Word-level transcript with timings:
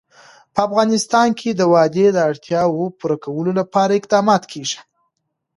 په 0.53 0.59
افغانستان 0.67 1.27
کې 1.39 1.49
د 1.53 1.61
وادي 1.73 2.05
د 2.13 2.17
اړتیاوو 2.29 2.85
پوره 2.97 3.17
کولو 3.23 3.51
لپاره 3.59 3.91
اقدامات 3.99 4.43
کېږي. 4.51 4.79